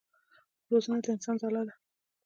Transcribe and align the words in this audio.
روزنه 0.71 0.97
د 1.03 1.05
انسان 1.13 1.35
ځلا 1.41 1.61
ده. 1.67 1.73